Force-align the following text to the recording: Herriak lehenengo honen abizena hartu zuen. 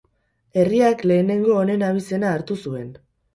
Herriak 0.61 1.03
lehenengo 1.11 1.53
honen 1.59 1.85
abizena 1.91 2.33
hartu 2.39 2.59
zuen. 2.65 2.91